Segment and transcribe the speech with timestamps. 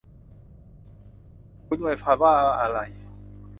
[1.67, 2.79] คุณอวยพรว่าอะไร